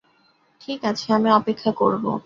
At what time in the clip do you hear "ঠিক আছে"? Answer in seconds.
0.61-1.13